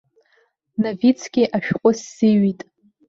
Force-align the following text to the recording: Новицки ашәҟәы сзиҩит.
Новицки 0.81 1.43
ашәҟәы 1.55 1.91
сзиҩит. 1.99 2.61